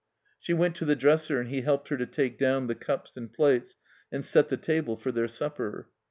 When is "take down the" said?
2.07-2.73